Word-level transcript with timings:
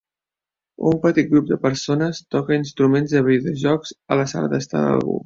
Un 0.91 0.95
petit 1.01 1.27
grup 1.33 1.51
de 1.51 1.57
persones 1.65 2.21
toca 2.37 2.57
instruments 2.61 3.13
de 3.19 3.21
videojocs 3.29 3.93
a 4.15 4.19
la 4.23 4.27
sala 4.33 4.51
d'estar 4.57 4.83
d'algú. 4.87 5.17